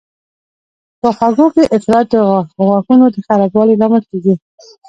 [1.01, 2.15] په خوږو کې افراط د
[2.69, 4.33] غاښونو د خرابوالي لامل کېږي.